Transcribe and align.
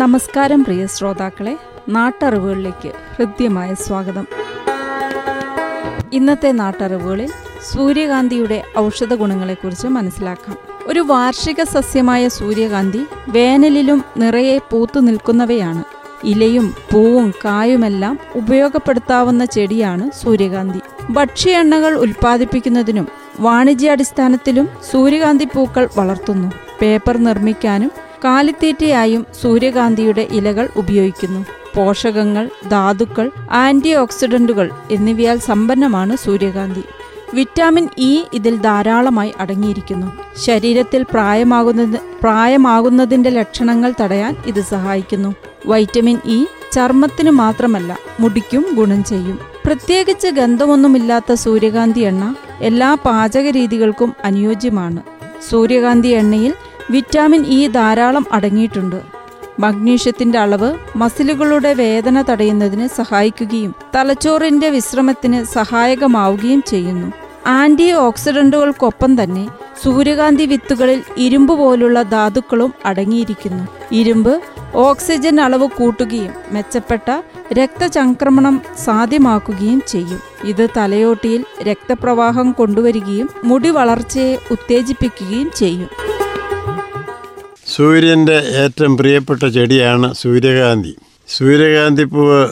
നമസ്കാരം 0.00 0.64
പ്രിയ 0.64 0.86
ശ്രോതാക്കളെ. 0.86 1.58
നാട്ടറിവുകളിലേക്ക് 1.88 2.92
ഹൃദ്യമായ 3.16 3.74
സ്വാഗതം. 3.74 4.26
ഇന്നത്തെ 6.12 6.52
നാട്ടറിവുകളിൽ 6.52 7.30
സൂര്യകാന്തിയുടെ 7.72 8.62
ഔഷധ 8.78 9.14
ഗുണങ്ങളെക്കുറിച്ച് 9.14 9.86
മനസ്സിലാക്കാം. 9.86 10.56
ഒരു 10.86 11.00
വാർഷിക 11.00 11.62
സസ്യമായ 11.62 12.28
സൂര്യകാന്തി 12.28 13.06
വേനലിലും 13.28 14.04
നിറയെ 14.16 14.58
പൂത്തു 14.58 15.00
നിൽക്കുന്നവയാണ്. 15.00 15.84
ഇലയും 16.24 16.74
പൂവും 16.92 17.34
കായുമെല്ലാം 17.44 18.18
ഉപയോഗപ്പെടുത്താവുന്ന 18.36 19.44
ചെടിയാണ് 19.44 20.10
സൂര്യകാന്തി. 20.10 20.80
ഭക്ഷ്യ 21.10 21.58
എണ്ണകൾ 21.58 21.94
ഉൽപ്പാദിപ്പിക്കുന്നതിനും 21.94 23.08
വാണിജ്യാടിസ്ഥാനത്തിലും 23.40 24.68
സൂര്യകാന്തി 24.92 25.44
പൂക്കൾ 25.44 25.88
വളർത്തുന്നു. 25.96 26.52
പേപ്പർ 26.82 27.16
നിർമ്മിക്കാനും 27.16 28.07
കാലിത്തീറ്റയായും 28.24 29.26
സൂര്യകാന്തിയുടെ 29.42 30.28
ഇലകൾ 30.30 30.68
ഉപയോഗിക്കുന്നു. 30.76 31.44
പോഷകങ്ങൾ 31.76 32.50
ധാതുക്കൾ 32.68 33.30
ആന്റി 33.50 33.94
ഓക്സിഡന്റുകൾ 33.94 34.70
എന്നിവയാൽ 34.90 35.38
സമ്പന്നമാണ് 35.38 36.16
സൂര്യകാന്തി. 36.16 36.82
വിറ്റാമിൻ 37.34 37.88
ഇ 37.98 38.22
ഇതിൽ 38.32 38.56
ധാരാളമായി 38.56 39.32
അടങ്ങിയിരിക്കുന്നു. 39.40 40.06
ശരീരത്തിൽ 40.44 41.02
പ്രായമാകുന്നത് 41.02 42.00
പ്രായമാകുന്നതിന്റെ 42.22 43.30
ലക്ഷണങ്ങൾ 43.30 43.94
തടയാൻ 44.00 44.36
ഇത് 44.46 44.60
സഹായിക്കുന്നു. 44.60 45.34
വൈറ്റമിൻ 45.66 46.18
ഇ 46.24 46.44
ചർമ്മത്തിന് 46.72 47.30
മാത്രമല്ല 47.30 47.98
മുടിക്കും 48.20 48.66
ഗുണം 48.74 49.04
ചെയ്യും. 49.04 49.38
പ്രത്യേകിച്ച് 49.66 50.28
ഗന്ധമൊന്നുമില്ലാത്ത 50.28 51.32
സൂര്യകാന്തി 51.32 52.00
എണ്ണ 52.00 52.34
എല്ലാ 52.60 52.94
പാചക 52.94 53.48
രീതികൾക്കും 53.48 54.12
അനുയോജ്യമാണ്. 54.24 55.02
സൂര്യകാന്തി 55.50 56.08
എണ്ണയിൽ 56.08 56.54
വിറ്റാമിൻ 56.90 57.46
ഇ 57.46 57.68
ധാരാളം 57.68 58.26
അടങ്ങിയിട്ടുണ്ട്. 58.32 59.00
മഗ്നീഷ്യത്തിന്റെ 59.60 60.38
അളവ് 60.38 60.74
മസിലുകളുടെ 60.96 61.74
വേദന 61.74 62.22
തടയുന്നതിന് 62.22 62.88
സഹായിക്കുകയും 62.88 63.74
തലച്ചോറിന്റെ 63.94 64.70
വിശ്രമത്തിന് 64.70 65.44
സഹായകമാവുകയും 65.44 66.62
ചെയ്യുന്നു. 66.66 67.12
ആന്റി 67.46 67.92
ഓക്സിഡന്റുകൾക്കൊപ്പം 67.92 69.22
തന്നെ 69.22 69.48
സൂര്യകാന്തി 69.84 70.46
വിത്തുകളിൽ 70.46 71.02
ഇരുമ്പ് 71.16 71.58
പോലുള്ള 71.58 72.02
ധാതുക്കളും 72.02 72.74
അടങ്ങിയിരിക്കുന്നു. 72.84 73.68
ഇരുമ്പ് 73.92 74.42
ഓക്സിജൻ 74.74 75.40
അളവ് 75.40 75.68
കൂട്ടുകയും 75.68 76.32
മെച്ചപ്പെട്ട 76.52 77.22
രക്തചംക്രമണം 77.52 78.62
സാധ്യമാക്കുകയും 78.84 79.82
ചെയ്യും. 79.88 80.20
ഇത് 80.44 80.68
തലയോട്ടിയിൽ 80.76 81.44
രക്തപ്രവാഹം 81.62 82.52
കൊണ്ടുവരികയും 82.52 83.30
മുടി 83.44 83.70
വളർച്ചയെ 83.70 84.38
ഉത്തേജിപ്പിക്കുകയും 84.50 85.50
ചെയ്യും. 85.56 85.88
സൂര്യന്റെ 87.78 88.36
ഏറ്റവും 88.62 88.96
പ്രിയപ്പെട്ട 88.96 89.44
ചെടിയാണ് 89.56 90.14
സൂര്യകാന്തി. 90.14 90.92
സൂര്യകാന്തി 91.34 92.04
പൂവ് 92.04 92.48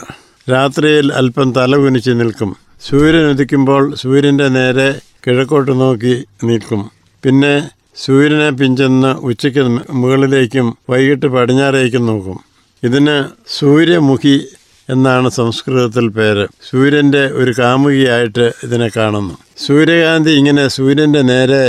രാത്രിയിൽ 0.51 1.13
അല്പം 1.13 1.53
തലകുനിച്ച് 1.57 2.09
നിൽക്കും. 2.09 2.51
സൂര്യൻ 2.87 3.25
ഉദിക്കുമ്പോൾ 3.31 3.95
സൂര്യന്റെ 3.95 4.47
നേരെ 4.47 4.87
കിഴക്കോട്ട് 5.25 5.71
നോക്കി 5.81 6.13
നിൽക്കും. 6.43 6.89
പിന്നെ 7.23 7.69
സൂര്യനെ 8.03 8.49
പിഞ്ചെന്ന് 8.49 9.07
ഉച്ചയ്ക്ക് 9.07 9.63
മുകളിലേക്കും 9.89 10.77
വൈകിട്ട് 10.89 11.25
പടിഞ്ഞാറേക്കും 11.25 12.05
നോക്കും. 12.05 12.37
ഇതിന് 12.83 13.17
സൂര്യമുഖി 13.57 14.47
എന്നാണ് 14.89 15.29
സംസ്കൃതത്തിൽ 15.29 16.07
പേര്. 16.09 16.47
സൂര്യന്റെ 16.69 17.25
ഒരു 17.41 17.53
കാമുകിയായിട്ട് 17.59 18.51
ഇതിനെ 18.63 18.89
കാണുന്നു. 18.97 19.37
സൂര്യകാന്തി 19.67 20.31
ഇങ്ങനെ 20.31 20.67
സൂര്യന്റെ 20.67 21.21
നേരെ 21.21 21.61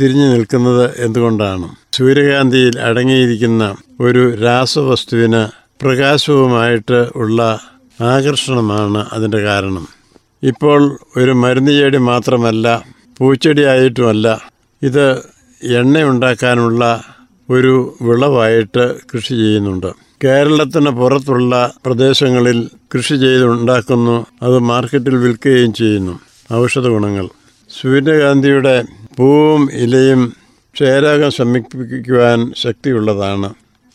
തിരിഞ്ഞു 0.00 0.26
നിൽക്കുന്നത് 0.34 0.84
എന്തുകൊണ്ടാണ്? 0.98 1.68
സൂര്യകാന്തിയിൽ 1.94 2.80
അടങ്ങിയിരിക്കുന്ന 2.80 3.64
ഒരു 4.00 4.22
രാസവസ്തുവിന് 4.34 5.42
പ്രകാശവുമായിട്ട് 5.82 7.08
ഉള്ള 7.16 7.40
ആകർഷണമാണ് 8.00 9.00
അതിന്റെ 9.12 9.38
കാരണം. 9.38 9.84
ഇപ്പോൾ 10.42 10.80
ഒരു 11.16 11.30
മരുന്ന് 11.30 11.70
ചെടി 11.70 11.98
മാത്രമല്ല 11.98 12.66
പൂച്ചെടിയായിട്ടുമല്ല 13.18 14.26
ഇത് 14.82 15.06
എണ്ണയുണ്ടാക്കാനുള്ള 15.62 16.84
ഒരു 17.50 17.74
വിളവായിട്ട് 18.02 18.84
കൃഷി 19.12 19.34
ചെയ്യുന്നുണ്ട്. 19.34 19.90
കേരളത്തിന് 20.24 20.90
പുറത്തുള്ള 20.90 21.54
പ്രദേശങ്ങളിൽ 21.86 22.58
കൃഷി 22.94 23.16
ചെയ്തുണ്ടാക്കുന്നു 23.16 24.26
അത് 24.42 24.58
മാർക്കറ്റിൽ 24.58 25.14
വിൽക്കുകയും 25.14 25.72
ചെയ്യുന്നു. 25.72 26.14
ഔഷധ 26.52 26.86
ഗുണങ്ങൾ. 26.86 27.26
സൂര്യകാന്തിയുടെ 27.70 28.76
പൂവും 29.16 29.68
ഇലയും 29.72 30.22
ക്ഷയരോഗം 30.74 31.30
ശമിപ്പിക്കുവാൻ 31.30 32.52
ശക്തിയുള്ളതാണ്. 32.58 33.54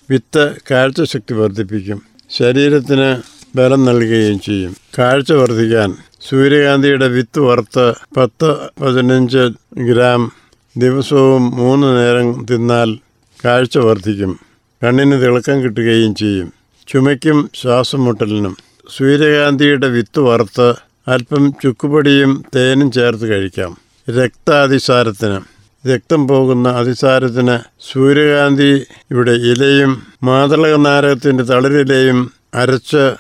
വിത്ത് 0.10 0.56
കാഴ്ചശക്തി 0.72 1.34
വർദ്ധിപ്പിക്കും. 1.34 2.02
ശരീരത്തിന് 2.30 3.22
ബലം 3.58 3.86
നൽകുകയും 3.86 4.40
ചെയ്യും. 4.40 4.76
കാഴ്ച 5.00 5.32
വർദ്ധിക്കാൻ. 5.32 5.96
സൂര്യകാന്തിയുടെ 6.30 7.08
വിത്ത് 7.08 7.40
വറുത്ത് 7.40 7.94
പത്ത് 8.18 8.56
പതിനഞ്ച് 8.82 9.50
ഗ്രാം 9.78 10.32
ദിവസവും 10.78 11.52
മൂന്ന് 11.52 11.88
നേരം 11.98 12.46
തിന്നാൽ 12.46 12.98
കാഴ്ച 13.46 13.78
വർദ്ധിക്കും. 13.78 14.40
കണ്ണിന് 14.84 15.22
തിളക്കം 15.22 15.64
കിട്ടുകയും 15.64 16.16
ചെയ്യും. 16.16 16.54
ചുമയ്ക്കും 16.88 17.50
ശ്വാസം 17.62 18.06
മുട്ടലിനും 18.06 18.58
സൂര്യകാന്തിയുടെ 18.98 19.88
വിത്ത് 19.88 20.20
വറുത്ത് 20.20 20.74
അല്പം 21.08 21.54
ചുക്കുപൊടിയും 21.64 22.46
തേനും 22.56 22.92
ചേർത്ത് 22.92 23.26
കഴിക്കാം. 23.26 23.78
രക്താതിസാരത്തിന്. 24.10 25.59
രക്തം 25.88 26.28
പോകുന്ന 26.28 26.68
അതിസാരത്തിന് 26.70 27.60
സൂര്യകാന്തി 27.92 28.86
ഇവിടെ 29.12 29.32
ഇലയും 29.32 30.02
മാതളക 30.24 30.76
നാരകത്തിന്റെ 30.76 31.44
തളിരിലയും 31.44 32.32
അരച്ച് 32.56 33.16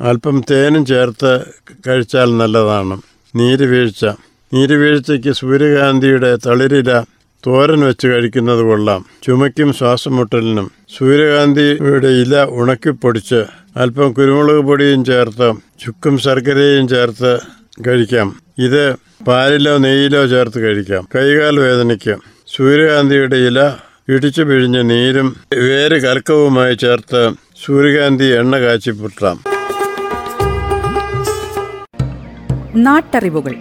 അല്പം 0.00 0.42
തേനും 0.50 0.86
ചേർത്ത് 0.86 1.32
കഴിച്ചാൽ 1.88 2.38
നല്ലതാണ്. 2.38 3.00
നീരുവീഴ്ച. 3.36 4.04
നീരുവീഴ്ചയ്ക്ക് 4.54 5.32
സൂര്യകാന്തിയുടെ 5.32 6.36
തളിരില 6.46 7.02
തോരൻ 7.46 7.80
വെച്ച് 7.80 8.06
കഴിക്കുന്നത് 8.06 8.58
കൊള്ളാം. 8.58 9.04
ചുമയ്ക്കും 9.22 9.72
ശ്വാസമുട്ടലിനും. 9.72 10.70
സൂര്യകാന്തിയുടെ 10.98 12.08
ഇല 12.08 12.44
ഉണക്കിപ്പൊടിച്ച് 12.50 13.44
അല്പം 13.76 14.12
കുരുമുളക് 14.12 14.64
പൊടിയും 14.64 15.04
ചേർത്ത് 15.04 15.52
ചുക്കും 15.84 16.18
ശർക്കരയും 16.18 16.88
ചേർത്ത് 16.88 17.63
കഴിക്കാം. 17.82 18.36
ഇത് 18.58 18.94
പാലിലോ 19.28 19.76
നെയ്യിലോ 19.76 20.26
ചേർത്ത് 20.26 20.60
കഴിക്കാം. 20.60 21.08
കൈകാൽ 21.14 21.60
വേദനയ്ക്ക് 21.60 22.16
സൂര്യകാന്തിയുടെ 22.46 23.36
ഇല 23.36 23.72
ഇടിച്ചു 24.08 24.42
പിഴിഞ്ഞ 24.42 24.80
നീരും 24.80 25.36
വേര് 25.54 26.02
കർക്കവുമായി 26.02 26.74
ചേർത്ത് 26.74 27.32
സൂര്യകാന്തി 27.64 28.24
എണ്ണ 28.24 28.58
കാച്ചി 28.58 28.90
പുട്ടാം. 28.90 29.42
നാട്ടറിവുകൾ. 32.76 33.54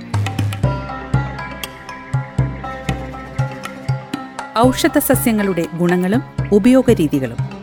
ഔഷധ 4.57 4.97
സസ്യങ്ങളുടെ 4.97 5.65
ഗുണങ്ങളും 5.73 6.23
ഉപയോഗരീതികളും. 6.51 7.62